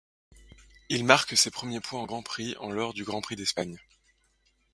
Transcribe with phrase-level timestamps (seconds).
[0.89, 3.77] Il marque ses premiers points en grand prix en lors du Grand Prix d'Espagne.